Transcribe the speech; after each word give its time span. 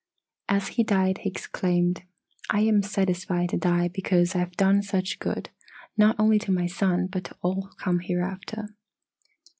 As 0.49 0.69
he 0.69 0.83
died, 0.83 1.19
he 1.19 1.29
exclaimed: 1.29 2.01
'I 2.49 2.59
am 2.61 2.81
satisfied 2.81 3.49
to 3.49 3.57
die 3.57 3.87
because 3.87 4.33
I 4.33 4.39
have 4.39 4.53
done 4.57 4.81
such 4.81 5.19
good, 5.19 5.51
not 5.95 6.15
only 6.17 6.39
to 6.39 6.51
my 6.51 6.65
son 6.65 7.05
but 7.05 7.25
to 7.25 7.37
all 7.43 7.61
who 7.67 7.75
come 7.75 7.99
hereafter. 7.99 8.69